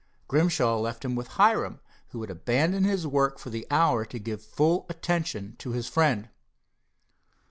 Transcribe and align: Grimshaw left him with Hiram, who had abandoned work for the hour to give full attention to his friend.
Grimshaw 0.27 0.79
left 0.79 1.05
him 1.05 1.13
with 1.13 1.27
Hiram, 1.37 1.79
who 2.07 2.21
had 2.21 2.31
abandoned 2.31 2.87
work 3.05 3.37
for 3.37 3.51
the 3.51 3.67
hour 3.69 4.03
to 4.03 4.17
give 4.17 4.41
full 4.41 4.87
attention 4.89 5.55
to 5.59 5.73
his 5.73 5.87
friend. 5.87 6.27